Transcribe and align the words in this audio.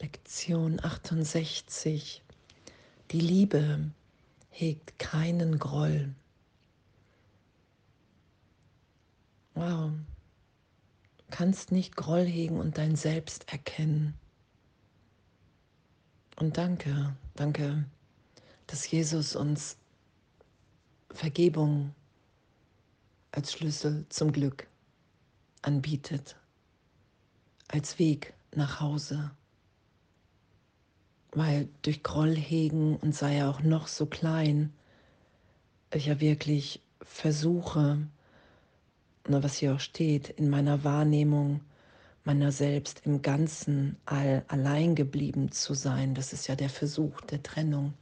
Lektion 0.00 0.82
68. 0.82 2.22
Die 3.10 3.20
Liebe 3.20 3.90
hegt 4.48 4.98
keinen 4.98 5.58
Groll. 5.58 6.14
Wow. 9.54 9.90
Du 11.18 11.24
kannst 11.28 11.70
nicht 11.70 11.96
Groll 11.96 12.24
hegen 12.24 12.58
und 12.60 12.78
dein 12.78 12.96
Selbst 12.96 13.52
erkennen. 13.52 14.14
Und 16.36 16.56
danke, 16.56 17.14
danke, 17.34 17.84
dass 18.68 18.90
Jesus 18.90 19.36
uns 19.36 19.76
Vergebung 21.10 21.94
als 23.32 23.52
Schlüssel 23.52 24.06
zum 24.08 24.32
Glück 24.32 24.66
anbietet, 25.60 26.36
als 27.68 27.98
Weg 27.98 28.32
nach 28.54 28.80
Hause 28.80 29.30
weil 31.32 31.68
durch 31.82 32.02
Groll 32.02 32.36
hegen 32.36 32.96
und 32.96 33.14
sei 33.14 33.36
er 33.36 33.50
auch 33.50 33.62
noch 33.62 33.86
so 33.86 34.06
klein, 34.06 34.72
ich 35.92 36.06
ja 36.06 36.20
wirklich 36.20 36.80
versuche, 37.02 37.98
was 39.24 39.56
hier 39.56 39.74
auch 39.74 39.80
steht, 39.80 40.28
in 40.28 40.50
meiner 40.50 40.84
Wahrnehmung 40.84 41.60
meiner 42.24 42.52
selbst 42.52 43.02
im 43.06 43.22
Ganzen 43.22 43.96
all, 44.04 44.44
allein 44.48 44.94
geblieben 44.94 45.52
zu 45.52 45.74
sein. 45.74 46.14
Das 46.14 46.32
ist 46.32 46.46
ja 46.46 46.56
der 46.56 46.68
Versuch 46.68 47.20
der 47.22 47.42
Trennung. 47.42 47.94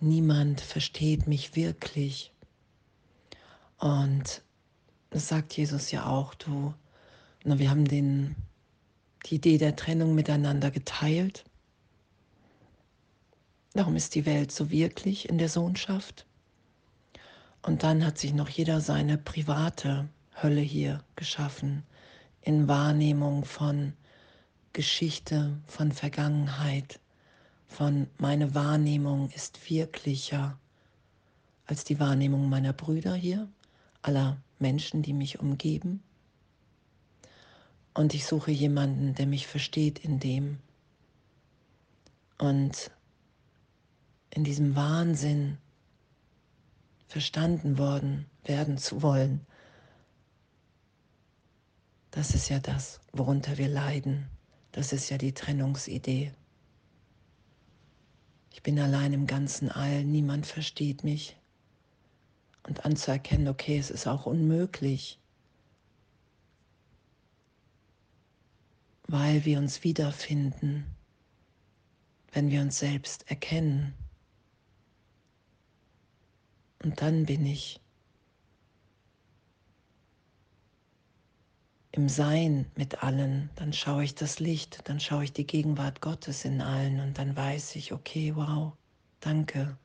Niemand 0.00 0.60
versteht 0.60 1.26
mich 1.26 1.56
wirklich. 1.56 2.32
Und 3.78 4.42
das 5.10 5.28
sagt 5.28 5.56
Jesus 5.56 5.90
ja 5.90 6.06
auch, 6.06 6.34
du, 6.34 6.74
na, 7.44 7.58
wir 7.58 7.70
haben 7.70 7.86
den, 7.86 8.34
die 9.26 9.36
Idee 9.36 9.58
der 9.58 9.76
Trennung 9.76 10.14
miteinander 10.14 10.70
geteilt. 10.70 11.44
Darum 13.78 13.94
ist 13.94 14.16
die 14.16 14.26
Welt 14.26 14.50
so 14.50 14.72
wirklich 14.72 15.28
in 15.28 15.38
der 15.38 15.48
Sohnschaft. 15.48 16.26
Und 17.62 17.84
dann 17.84 18.04
hat 18.04 18.18
sich 18.18 18.34
noch 18.34 18.48
jeder 18.48 18.80
seine 18.80 19.18
private 19.18 20.08
Hölle 20.42 20.62
hier 20.62 21.04
geschaffen, 21.14 21.84
in 22.42 22.66
Wahrnehmung 22.66 23.44
von 23.44 23.92
Geschichte, 24.72 25.56
von 25.68 25.92
Vergangenheit, 25.92 26.98
von 27.68 28.08
meine 28.18 28.52
Wahrnehmung 28.52 29.30
ist 29.30 29.70
wirklicher 29.70 30.58
als 31.66 31.84
die 31.84 32.00
Wahrnehmung 32.00 32.48
meiner 32.48 32.72
Brüder 32.72 33.14
hier, 33.14 33.48
aller 34.02 34.38
Menschen, 34.58 35.02
die 35.02 35.12
mich 35.12 35.38
umgeben. 35.38 36.02
Und 37.94 38.12
ich 38.12 38.26
suche 38.26 38.50
jemanden, 38.50 39.14
der 39.14 39.28
mich 39.28 39.46
versteht 39.46 40.00
in 40.00 40.18
dem. 40.18 40.58
Und 42.38 42.90
in 44.30 44.44
diesem 44.44 44.76
Wahnsinn 44.76 45.58
verstanden 47.06 47.78
worden 47.78 48.26
werden 48.44 48.78
zu 48.78 49.02
wollen. 49.02 49.46
Das 52.10 52.34
ist 52.34 52.48
ja 52.48 52.58
das, 52.58 53.00
worunter 53.12 53.58
wir 53.58 53.68
leiden. 53.68 54.28
Das 54.72 54.92
ist 54.92 55.10
ja 55.10 55.18
die 55.18 55.32
Trennungsidee. 55.32 56.32
Ich 58.52 58.62
bin 58.62 58.78
allein 58.78 59.12
im 59.12 59.26
ganzen 59.26 59.70
All, 59.70 60.04
niemand 60.04 60.46
versteht 60.46 61.04
mich. 61.04 61.36
Und 62.64 62.84
anzuerkennen, 62.84 63.48
okay, 63.48 63.78
es 63.78 63.90
ist 63.90 64.06
auch 64.06 64.26
unmöglich, 64.26 65.18
weil 69.06 69.44
wir 69.44 69.58
uns 69.58 69.84
wiederfinden, 69.84 70.84
wenn 72.32 72.50
wir 72.50 72.60
uns 72.60 72.78
selbst 72.78 73.30
erkennen. 73.30 73.94
Und 76.82 77.00
dann 77.00 77.26
bin 77.26 77.44
ich 77.44 77.80
im 81.92 82.08
Sein 82.08 82.66
mit 82.76 83.02
allen, 83.02 83.50
dann 83.56 83.72
schaue 83.72 84.04
ich 84.04 84.14
das 84.14 84.38
Licht, 84.38 84.80
dann 84.84 85.00
schaue 85.00 85.24
ich 85.24 85.32
die 85.32 85.46
Gegenwart 85.46 86.00
Gottes 86.00 86.44
in 86.44 86.60
allen 86.60 87.00
und 87.00 87.18
dann 87.18 87.34
weiß 87.34 87.74
ich, 87.76 87.92
okay, 87.92 88.36
wow, 88.36 88.72
danke. 89.20 89.76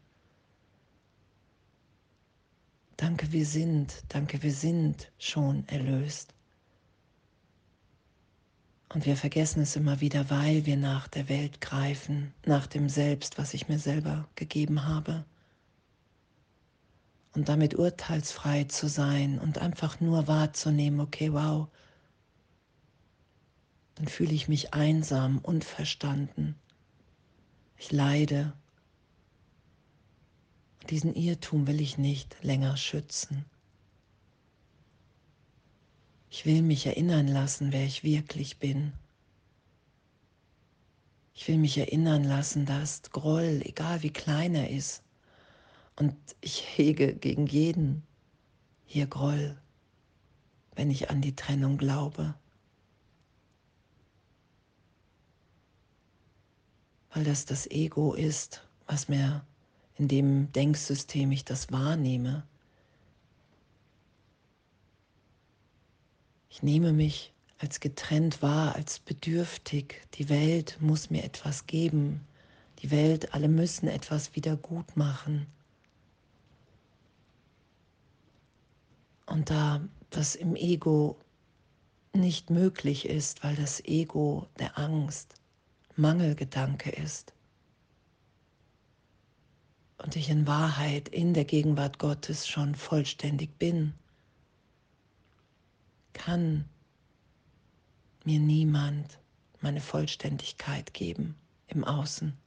Danke, 2.98 3.32
wir 3.32 3.46
sind, 3.46 4.04
danke, 4.10 4.44
wir 4.44 4.54
sind 4.54 5.12
schon 5.18 5.68
erlöst. 5.68 6.36
Und 8.90 9.08
wir 9.08 9.18
vergessen 9.18 9.64
es 9.64 9.76
immer 9.76 10.00
wieder, 10.00 10.30
weil 10.30 10.68
wir 10.68 10.78
nach 10.78 11.08
der 11.08 11.28
Welt 11.28 11.60
greifen, 11.62 12.32
nach 12.46 12.68
dem 12.68 12.90
Selbst, 12.90 13.40
was 13.40 13.56
ich 13.56 13.68
mir 13.68 13.80
selber 13.80 14.30
gegeben 14.36 14.86
habe 14.86 15.26
und 17.36 17.50
damit 17.50 17.76
urteilsfrei 17.76 18.66
zu 18.66 18.88
sein 18.88 19.40
und 19.40 19.58
einfach 19.58 20.00
nur 20.00 20.28
wahrzunehmen, 20.28 21.00
okay, 21.00 21.34
wow, 21.34 21.68
dann 23.96 24.08
fühle 24.08 24.34
ich 24.34 24.48
mich 24.48 24.74
einsam, 24.74 25.40
unverstanden. 25.40 26.56
Ich 27.78 27.92
leide. 27.92 28.54
Diesen 30.90 31.16
Irrtum 31.16 31.68
will 31.68 31.80
ich 31.80 31.98
nicht 31.98 32.36
länger 32.44 32.78
schützen. 32.78 33.46
Ich 36.30 36.46
will 36.46 36.62
mich 36.62 36.88
erinnern 36.88 37.28
lassen, 37.28 37.72
wer 37.72 37.86
ich 37.86 38.04
wirklich 38.04 38.58
bin. 38.58 38.94
Ich 41.36 41.48
will 41.48 41.58
mich 41.58 41.78
erinnern 41.78 42.24
lassen, 42.24 42.66
dass 42.66 43.04
Groll, 43.12 43.62
egal 43.64 44.02
wie 44.04 44.12
klein 44.12 44.56
er 44.56 44.70
ist, 44.70 45.03
und 45.96 46.16
ich 46.42 46.78
hege 46.78 47.14
gegen 47.14 47.46
jeden 47.48 48.04
hier 48.86 49.08
Groll, 49.08 49.58
wenn 50.76 50.90
ich 50.90 51.10
an 51.10 51.22
die 51.22 51.36
Trennung 51.36 51.78
glaube. 51.78 52.36
Weil 57.12 57.24
das 57.24 57.46
das 57.46 57.70
Ego 57.70 58.14
ist, 58.14 58.68
was 58.88 59.08
mir 59.08 59.46
in 59.96 60.08
dem 60.08 60.52
Denksystem 60.52 61.32
ich 61.32 61.46
das 61.46 61.72
wahrnehme. 61.72 62.44
Ich 66.50 66.64
nehme 66.64 66.92
mich 66.92 67.34
als 67.60 67.80
getrennt 67.80 68.42
wahr, 68.42 68.76
als 68.76 69.00
bedürftig. 69.00 70.02
Die 70.16 70.30
Welt 70.30 70.78
muss 70.82 71.10
mir 71.10 71.24
etwas 71.24 71.66
geben. 71.66 72.28
Die 72.80 72.92
Welt, 72.92 73.34
alle 73.34 73.48
müssen 73.48 73.88
etwas 73.88 74.36
wieder 74.36 74.58
gut 74.58 74.98
machen. 74.98 75.48
Und 79.34 79.50
da 79.50 79.82
das 80.12 80.36
im 80.36 80.56
Ego 80.56 81.20
nicht 82.14 82.52
möglich 82.52 83.08
ist, 83.08 83.44
weil 83.44 83.56
das 83.56 83.84
Ego 83.84 84.48
der 84.60 84.78
Angst, 84.78 85.34
Mangelgedanke 85.96 86.92
ist 86.92 87.34
und 89.98 90.16
ich 90.16 90.30
in 90.30 90.46
Wahrheit 90.46 91.10
in 91.10 91.34
der 91.34 91.46
Gegenwart 91.46 91.98
Gottes 91.98 92.48
schon 92.48 92.76
vollständig 92.76 93.58
bin, 93.58 93.96
kann 96.14 96.70
mir 98.26 98.40
niemand 98.40 99.18
meine 99.62 99.82
Vollständigkeit 99.82 100.94
geben 100.94 101.34
im 101.66 101.84
Außen. 101.84 102.38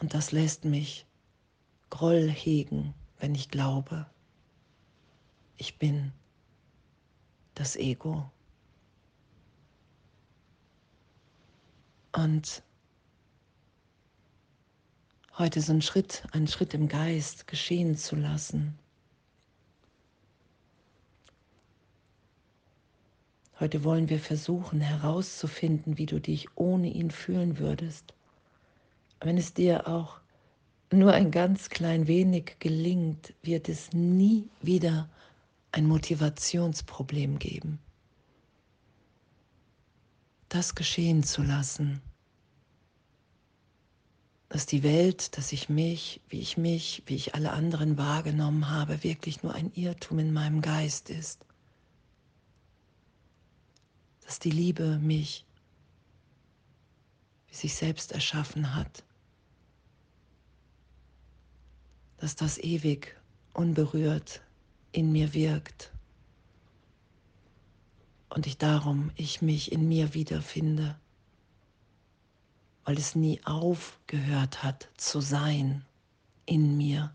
Und 0.00 0.14
das 0.14 0.32
lässt 0.32 0.64
mich 0.64 1.04
Groll 1.90 2.30
hegen, 2.30 2.94
wenn 3.18 3.34
ich 3.34 3.50
glaube, 3.50 4.06
ich 5.58 5.76
bin 5.78 6.12
das 7.54 7.76
Ego. 7.76 8.30
Und 12.12 12.62
heute 15.36 15.60
so 15.60 15.72
einen 15.72 15.82
Schritt, 15.82 16.22
einen 16.32 16.48
Schritt 16.48 16.74
im 16.74 16.88
Geist 16.88 17.46
geschehen 17.46 17.96
zu 17.96 18.16
lassen. 18.16 18.78
Heute 23.60 23.82
wollen 23.82 24.08
wir 24.08 24.20
versuchen 24.20 24.80
herauszufinden, 24.80 25.98
wie 25.98 26.06
du 26.06 26.20
dich 26.20 26.46
ohne 26.56 26.88
ihn 26.88 27.10
fühlen 27.10 27.58
würdest. 27.58 28.14
Wenn 29.20 29.36
es 29.36 29.52
dir 29.52 29.88
auch 29.88 30.20
nur 30.92 31.12
ein 31.12 31.32
ganz 31.32 31.68
klein 31.68 32.06
wenig 32.06 32.56
gelingt, 32.60 33.34
wird 33.42 33.68
es 33.68 33.92
nie 33.92 34.48
wieder 34.62 35.08
ein 35.72 35.86
Motivationsproblem 35.86 37.38
geben. 37.38 37.78
Das 40.48 40.74
geschehen 40.74 41.22
zu 41.22 41.42
lassen, 41.42 42.00
dass 44.48 44.64
die 44.64 44.82
Welt, 44.82 45.36
dass 45.36 45.52
ich 45.52 45.68
mich, 45.68 46.22
wie 46.28 46.40
ich 46.40 46.56
mich, 46.56 47.02
wie 47.06 47.16
ich 47.16 47.34
alle 47.34 47.52
anderen 47.52 47.98
wahrgenommen 47.98 48.70
habe, 48.70 49.04
wirklich 49.04 49.42
nur 49.42 49.54
ein 49.54 49.70
Irrtum 49.74 50.18
in 50.18 50.32
meinem 50.32 50.62
Geist 50.62 51.10
ist. 51.10 51.44
Dass 54.24 54.38
die 54.38 54.50
Liebe 54.50 54.98
mich 54.98 55.44
sich 57.50 57.74
selbst 57.74 58.12
erschaffen 58.12 58.74
hat, 58.74 59.04
dass 62.16 62.36
das 62.36 62.56
ewig 62.58 63.16
unberührt 63.52 64.42
in 64.92 65.12
mir 65.12 65.34
wirkt 65.34 65.92
und 68.28 68.46
ich 68.46 68.58
darum 68.58 69.10
ich 69.16 69.42
mich 69.42 69.72
in 69.72 69.88
mir 69.88 70.14
wiederfinde, 70.14 70.98
weil 72.84 72.98
es 72.98 73.14
nie 73.14 73.40
aufgehört 73.44 74.62
hat 74.62 74.88
zu 74.96 75.20
sein 75.20 75.84
in 76.46 76.76
mir. 76.76 77.12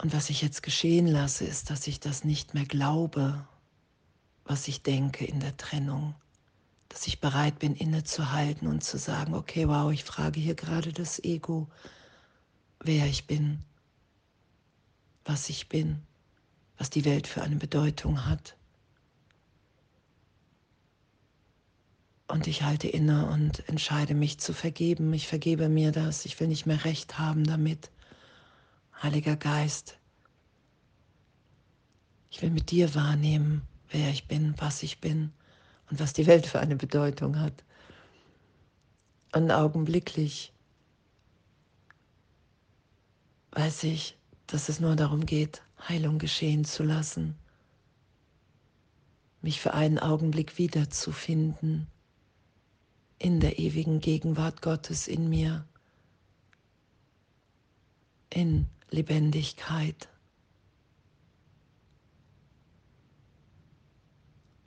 Und 0.00 0.12
was 0.12 0.30
ich 0.30 0.42
jetzt 0.42 0.62
geschehen 0.62 1.06
lasse, 1.06 1.44
ist, 1.44 1.70
dass 1.70 1.86
ich 1.86 1.98
das 1.98 2.24
nicht 2.24 2.54
mehr 2.54 2.66
glaube, 2.66 3.44
was 4.44 4.68
ich 4.68 4.82
denke 4.82 5.24
in 5.24 5.40
der 5.40 5.56
Trennung. 5.56 6.14
Dass 6.88 7.06
ich 7.06 7.20
bereit 7.20 7.58
bin, 7.58 7.74
innezuhalten 7.74 8.68
und 8.68 8.82
zu 8.84 8.96
sagen, 8.96 9.34
okay, 9.34 9.68
wow, 9.68 9.90
ich 9.92 10.04
frage 10.04 10.40
hier 10.40 10.54
gerade 10.54 10.92
das 10.92 11.22
Ego, 11.22 11.68
wer 12.80 13.06
ich 13.06 13.26
bin, 13.26 13.64
was 15.24 15.48
ich 15.48 15.68
bin, 15.68 16.02
was 16.76 16.90
die 16.90 17.04
Welt 17.04 17.26
für 17.26 17.42
eine 17.42 17.56
Bedeutung 17.56 18.26
hat. 18.26 18.56
Und 22.28 22.46
ich 22.46 22.62
halte 22.62 22.88
inne 22.88 23.28
und 23.30 23.66
entscheide 23.68 24.14
mich 24.14 24.38
zu 24.38 24.52
vergeben. 24.52 25.12
Ich 25.14 25.26
vergebe 25.26 25.68
mir 25.68 25.92
das. 25.92 26.26
Ich 26.26 26.38
will 26.40 26.48
nicht 26.48 26.66
mehr 26.66 26.84
recht 26.84 27.18
haben 27.18 27.44
damit. 27.44 27.90
Heiliger 29.02 29.36
Geist, 29.36 29.98
ich 32.30 32.42
will 32.42 32.50
mit 32.50 32.70
dir 32.70 32.94
wahrnehmen, 32.94 33.62
wer 33.90 34.10
ich 34.10 34.28
bin, 34.28 34.54
was 34.58 34.82
ich 34.82 35.00
bin 35.00 35.32
und 35.90 36.00
was 36.00 36.12
die 36.12 36.26
Welt 36.26 36.46
für 36.46 36.60
eine 36.60 36.76
Bedeutung 36.76 37.40
hat. 37.40 37.64
Und 39.34 39.50
augenblicklich 39.50 40.52
weiß 43.58 43.82
ich, 43.82 44.16
dass 44.46 44.68
es 44.68 44.78
nur 44.78 44.94
darum 44.94 45.26
geht, 45.26 45.62
Heilung 45.88 46.20
geschehen 46.20 46.64
zu 46.64 46.84
lassen, 46.84 47.36
mich 49.42 49.60
für 49.60 49.74
einen 49.74 49.98
Augenblick 49.98 50.58
wiederzufinden 50.58 51.88
in 53.18 53.40
der 53.40 53.58
ewigen 53.58 53.98
Gegenwart 53.98 54.62
Gottes 54.62 55.08
in 55.08 55.28
mir, 55.28 55.66
in 58.30 58.68
Lebendigkeit. 58.90 60.08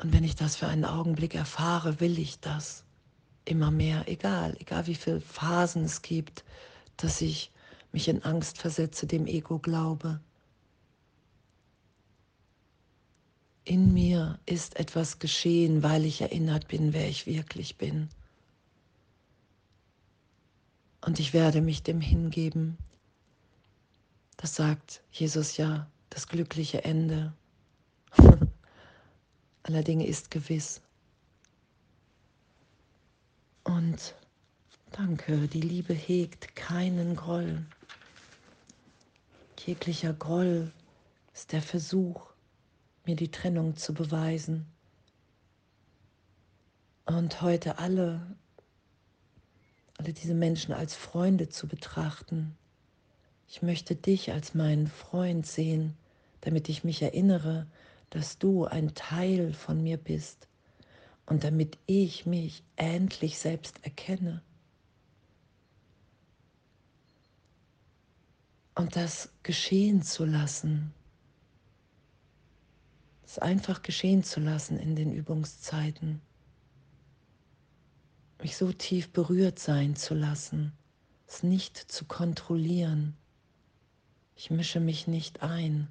Und 0.02 0.12
wenn 0.12 0.26
ich 0.26 0.36
das 0.36 0.58
für 0.58 0.68
einen 0.68 0.84
Augenblick 0.84 1.34
erfahre, 1.34 2.02
will 2.02 2.20
ich 2.20 2.42
das 2.42 2.84
immer 3.46 3.72
mehr, 3.72 4.10
egal, 4.10 4.58
egal 4.60 4.86
wie 4.88 4.96
viele 4.96 5.22
Phasen 5.22 5.86
es 5.86 6.02
gibt, 6.02 6.44
dass 6.98 7.22
ich 7.22 7.52
mich 7.92 8.08
in 8.08 8.24
Angst 8.24 8.58
versetze, 8.58 9.08
dem 9.08 9.28
Ego 9.28 9.60
glaube. 9.60 10.20
In 13.64 13.94
mir 13.94 14.40
ist 14.46 14.78
etwas 14.78 15.20
geschehen, 15.20 15.84
weil 15.84 16.06
ich 16.06 16.22
erinnert 16.22 16.68
bin, 16.68 16.94
wer 16.94 17.08
ich 17.08 17.28
wirklich 17.28 17.78
bin. 17.78 18.10
Und 21.02 21.20
ich 21.20 21.34
werde 21.34 21.62
mich 21.62 21.84
dem 21.84 22.02
hingeben, 22.02 22.78
das 24.38 24.56
sagt 24.56 25.04
Jesus 25.12 25.58
ja, 25.58 25.88
das 26.10 26.28
glückliche 26.28 26.84
Ende 26.84 27.34
aller 29.64 29.84
Dinge 29.84 30.08
ist 30.08 30.32
gewiss. 30.32 30.82
Und 33.64 34.16
danke, 34.92 35.48
die 35.48 35.62
Liebe 35.62 35.94
hegt 35.94 36.56
keinen 36.56 37.16
Groll. 37.16 37.66
Jeglicher 39.66 40.14
Groll 40.14 40.72
ist 41.34 41.52
der 41.52 41.62
Versuch, 41.62 42.32
mir 43.06 43.16
die 43.16 43.30
Trennung 43.30 43.76
zu 43.76 43.94
beweisen. 43.94 44.66
Und 47.06 47.42
heute 47.44 47.78
alle, 47.78 48.36
alle 49.98 50.14
diese 50.14 50.34
Menschen 50.34 50.74
als 50.74 50.96
Freunde 50.96 51.50
zu 51.50 51.68
betrachten, 51.68 52.58
ich 53.48 53.62
möchte 53.62 53.96
dich 53.96 54.32
als 54.32 54.56
meinen 54.56 54.88
Freund 54.88 55.46
sehen, 55.46 55.96
damit 56.40 56.68
ich 56.68 56.84
mich 56.84 57.02
erinnere, 57.04 57.68
dass 58.10 58.40
du 58.40 58.66
ein 58.66 58.96
Teil 58.96 59.54
von 59.54 59.84
mir 59.84 59.98
bist 59.98 60.48
und 61.28 61.44
damit 61.44 61.78
ich 61.86 62.26
mich 62.26 62.64
endlich 62.78 63.38
selbst 63.38 63.84
erkenne. 63.84 64.42
Und 68.82 68.96
das 68.96 69.30
geschehen 69.44 70.02
zu 70.02 70.26
lassen, 70.26 70.92
es 73.24 73.38
einfach 73.38 73.84
geschehen 73.84 74.24
zu 74.24 74.40
lassen 74.40 74.80
in 74.80 74.96
den 74.96 75.14
Übungszeiten, 75.14 76.20
mich 78.42 78.58
so 78.58 78.74
tief 78.74 79.12
berührt 79.12 79.60
sein 79.60 79.96
zu 79.96 80.16
lassen, 80.16 80.74
es 81.28 81.44
nicht 81.44 81.78
zu 81.78 82.06
kontrollieren, 82.06 83.16
ich 84.36 84.50
mische 84.50 84.80
mich 84.80 85.06
nicht 85.06 85.44
ein. 85.44 85.88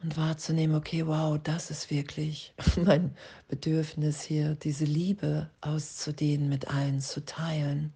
Und 0.00 0.16
wahrzunehmen, 0.16 0.76
okay, 0.76 1.08
wow, 1.08 1.40
das 1.42 1.72
ist 1.72 1.90
wirklich 1.90 2.54
mein 2.76 3.16
Bedürfnis 3.48 4.22
hier, 4.22 4.54
diese 4.54 4.84
Liebe 4.84 5.50
auszudehnen, 5.60 6.48
mit 6.48 6.68
allen 6.68 7.00
zu 7.00 7.24
teilen. 7.24 7.92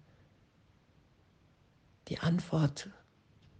Die 2.09 2.19
Antwort 2.19 2.89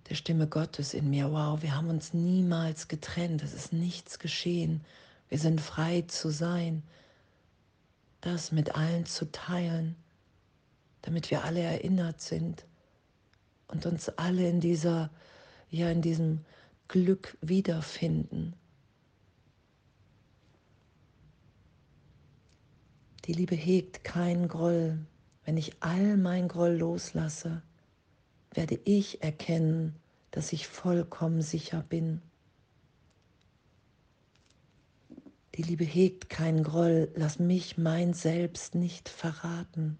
der 0.09 0.15
Stimme 0.15 0.47
Gottes 0.47 0.93
in 0.93 1.09
mir, 1.09 1.31
wow, 1.31 1.61
wir 1.61 1.75
haben 1.75 1.89
uns 1.89 2.13
niemals 2.13 2.87
getrennt, 2.87 3.43
es 3.43 3.53
ist 3.53 3.73
nichts 3.73 4.19
geschehen, 4.19 4.83
wir 5.29 5.37
sind 5.37 5.61
frei 5.61 6.01
zu 6.01 6.31
sein, 6.31 6.83
das 8.21 8.51
mit 8.51 8.75
allen 8.75 9.05
zu 9.05 9.31
teilen 9.31 9.95
damit 11.01 11.31
wir 11.31 11.43
alle 11.43 11.61
erinnert 11.61 12.21
sind 12.21 12.65
und 13.67 13.85
uns 13.85 14.09
alle 14.09 14.47
in 14.49 14.59
dieser, 14.59 15.09
ja, 15.69 15.89
in 15.89 16.01
diesem 16.01 16.45
Glück 16.87 17.37
wiederfinden. 17.41 18.53
Die 23.25 23.33
Liebe 23.33 23.55
hegt 23.55 24.03
keinen 24.03 24.47
Groll. 24.47 25.05
Wenn 25.45 25.57
ich 25.57 25.81
all 25.81 26.17
mein 26.17 26.47
Groll 26.47 26.75
loslasse, 26.77 27.61
werde 28.51 28.79
ich 28.83 29.23
erkennen, 29.23 29.95
dass 30.31 30.53
ich 30.53 30.67
vollkommen 30.67 31.41
sicher 31.41 31.83
bin. 31.87 32.21
Die 35.55 35.63
Liebe 35.63 35.83
hegt 35.83 36.29
keinen 36.29 36.63
Groll. 36.63 37.11
Lass 37.15 37.39
mich 37.39 37.77
mein 37.77 38.13
Selbst 38.13 38.75
nicht 38.75 39.09
verraten. 39.09 39.97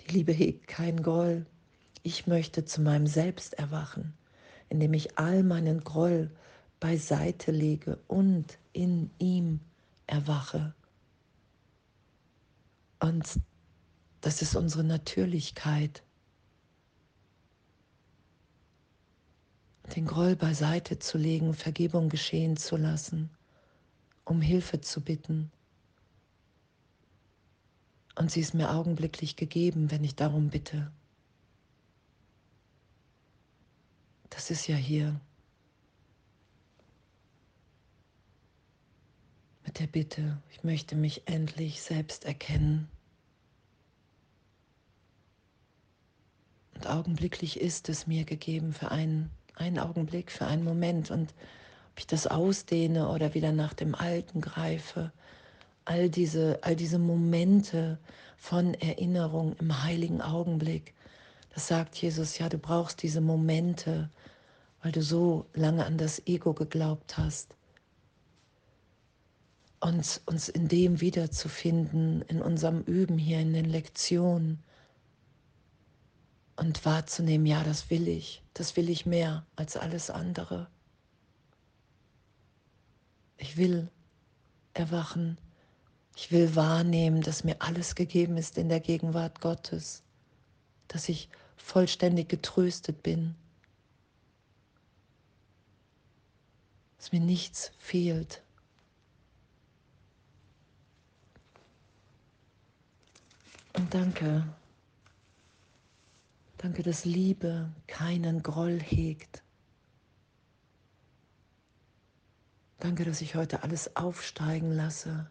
Die 0.00 0.12
Liebe 0.12 0.32
hegt 0.32 0.68
kein 0.68 1.02
Groll. 1.02 1.46
Ich 2.02 2.26
möchte 2.26 2.64
zu 2.64 2.82
meinem 2.82 3.06
Selbst 3.06 3.54
erwachen, 3.54 4.14
indem 4.68 4.92
ich 4.92 5.18
all 5.18 5.42
meinen 5.42 5.82
Groll 5.82 6.30
beiseite 6.78 7.50
lege 7.50 7.98
und 8.06 8.58
in 8.72 9.10
ihm 9.18 9.60
erwache. 10.06 10.74
Und 13.00 13.24
das 14.24 14.42
ist 14.42 14.54
unsere 14.56 14.84
Natürlichkeit. 14.84 16.02
Den 19.94 20.06
Groll 20.06 20.34
beiseite 20.36 20.98
zu 20.98 21.18
legen, 21.18 21.54
Vergebung 21.54 22.08
geschehen 22.08 22.56
zu 22.56 22.76
lassen, 22.76 23.30
um 24.24 24.40
Hilfe 24.40 24.80
zu 24.80 25.00
bitten 25.00 25.50
und 28.16 28.30
sie 28.30 28.40
ist 28.40 28.54
mir 28.54 28.70
augenblicklich 28.70 29.36
gegeben, 29.36 29.90
wenn 29.90 30.04
ich 30.04 30.14
darum 30.14 30.50
bitte. 30.50 30.92
Das 34.30 34.50
ist 34.50 34.66
ja 34.66 34.76
hier. 34.76 35.20
Mit 39.64 39.80
der 39.80 39.86
Bitte, 39.86 40.40
ich 40.52 40.62
möchte 40.62 40.94
mich 40.94 41.26
endlich 41.26 41.82
selbst 41.82 42.24
erkennen. 42.24 42.88
Und 46.84 46.90
augenblicklich 46.90 47.58
ist 47.60 47.88
es 47.88 48.06
mir 48.06 48.24
gegeben 48.24 48.74
für 48.74 48.90
einen, 48.90 49.30
einen 49.54 49.78
Augenblick, 49.78 50.30
für 50.30 50.44
einen 50.46 50.64
Moment. 50.64 51.10
Und 51.10 51.30
ob 51.92 51.98
ich 51.98 52.06
das 52.06 52.26
ausdehne 52.26 53.08
oder 53.08 53.32
wieder 53.32 53.52
nach 53.52 53.72
dem 53.72 53.94
Alten 53.94 54.42
greife, 54.42 55.10
all 55.86 56.10
diese, 56.10 56.58
all 56.60 56.76
diese 56.76 56.98
Momente 56.98 57.98
von 58.36 58.74
Erinnerung 58.74 59.56
im 59.60 59.82
heiligen 59.82 60.20
Augenblick. 60.20 60.92
Das 61.54 61.68
sagt 61.68 61.96
Jesus, 61.96 62.36
ja, 62.36 62.50
du 62.50 62.58
brauchst 62.58 63.02
diese 63.02 63.22
Momente, 63.22 64.10
weil 64.82 64.92
du 64.92 65.00
so 65.00 65.46
lange 65.54 65.86
an 65.86 65.96
das 65.96 66.26
Ego 66.26 66.52
geglaubt 66.52 67.16
hast. 67.16 67.56
Uns, 69.80 70.20
uns 70.26 70.50
in 70.50 70.68
dem 70.68 71.00
wiederzufinden, 71.00 72.20
in 72.28 72.42
unserem 72.42 72.82
Üben 72.82 73.16
hier, 73.16 73.40
in 73.40 73.54
den 73.54 73.70
Lektionen 73.70 74.62
und 76.56 76.84
wahrzunehmen, 76.84 77.46
ja, 77.46 77.62
das 77.64 77.90
will 77.90 78.08
ich, 78.08 78.42
das 78.54 78.76
will 78.76 78.88
ich 78.88 79.06
mehr 79.06 79.44
als 79.56 79.76
alles 79.76 80.10
andere. 80.10 80.68
Ich 83.36 83.56
will 83.56 83.90
erwachen, 84.72 85.38
ich 86.16 86.30
will 86.30 86.54
wahrnehmen, 86.54 87.22
dass 87.22 87.44
mir 87.44 87.60
alles 87.60 87.94
gegeben 87.94 88.36
ist 88.36 88.56
in 88.56 88.68
der 88.68 88.80
Gegenwart 88.80 89.40
Gottes, 89.40 90.02
dass 90.88 91.08
ich 91.08 91.28
vollständig 91.56 92.28
getröstet 92.28 93.02
bin, 93.02 93.34
dass 96.98 97.10
mir 97.12 97.20
nichts 97.20 97.72
fehlt. 97.78 98.42
Und 103.72 103.92
danke, 103.92 104.46
danke, 106.64 106.82
dass 106.82 107.04
Liebe 107.04 107.70
keinen 107.86 108.42
Groll 108.42 108.80
hegt. 108.80 109.42
Danke, 112.78 113.04
dass 113.04 113.20
ich 113.20 113.34
heute 113.34 113.62
alles 113.62 113.96
aufsteigen 113.96 114.72
lasse. 114.72 115.30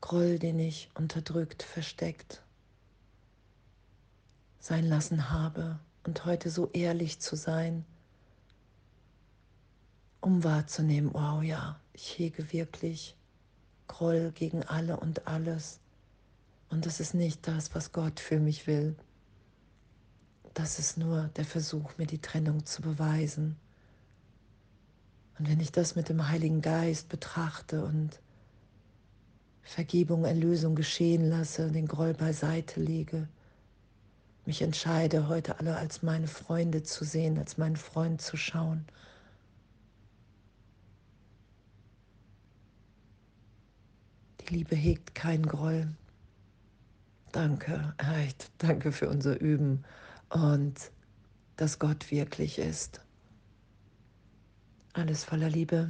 Groll, 0.00 0.38
den 0.38 0.58
ich 0.58 0.88
unterdrückt, 0.94 1.62
versteckt 1.62 2.42
sein 4.58 4.86
lassen 4.86 5.28
habe 5.28 5.78
und 6.04 6.24
heute 6.24 6.48
so 6.48 6.70
ehrlich 6.72 7.20
zu 7.20 7.36
sein, 7.36 7.84
um 10.22 10.44
wahrzunehmen, 10.44 11.12
wow, 11.12 11.42
ja, 11.42 11.78
ich 11.92 12.18
hege 12.18 12.50
wirklich 12.54 13.16
Groll 13.86 14.32
gegen 14.32 14.62
alle 14.62 14.98
und 14.98 15.26
alles. 15.26 15.81
Und 16.72 16.86
das 16.86 17.00
ist 17.00 17.12
nicht 17.12 17.46
das, 17.46 17.74
was 17.74 17.92
Gott 17.92 18.18
für 18.18 18.40
mich 18.40 18.66
will. 18.66 18.96
Das 20.54 20.78
ist 20.78 20.96
nur 20.96 21.28
der 21.36 21.44
Versuch, 21.44 21.98
mir 21.98 22.06
die 22.06 22.20
Trennung 22.20 22.64
zu 22.64 22.80
beweisen. 22.80 23.56
Und 25.38 25.50
wenn 25.50 25.60
ich 25.60 25.70
das 25.70 25.96
mit 25.96 26.08
dem 26.08 26.28
Heiligen 26.28 26.62
Geist 26.62 27.10
betrachte 27.10 27.84
und 27.84 28.20
Vergebung, 29.60 30.24
Erlösung 30.24 30.74
geschehen 30.74 31.28
lasse, 31.28 31.70
den 31.70 31.86
Groll 31.86 32.14
beiseite 32.14 32.80
lege, 32.80 33.28
mich 34.46 34.62
entscheide, 34.62 35.28
heute 35.28 35.58
alle 35.60 35.76
als 35.76 36.02
meine 36.02 36.26
Freunde 36.26 36.82
zu 36.82 37.04
sehen, 37.04 37.38
als 37.38 37.58
meinen 37.58 37.76
Freund 37.76 38.22
zu 38.22 38.38
schauen. 38.38 38.86
Die 44.40 44.54
Liebe 44.54 44.74
hegt 44.74 45.14
keinen 45.14 45.46
Groll. 45.46 45.94
Danke, 47.32 47.94
echt, 47.96 48.50
danke 48.58 48.92
für 48.92 49.08
unser 49.08 49.40
Üben 49.40 49.84
und 50.28 50.74
dass 51.56 51.78
Gott 51.78 52.10
wirklich 52.10 52.58
ist. 52.58 53.00
Alles 54.92 55.24
voller 55.24 55.48
Liebe. 55.48 55.88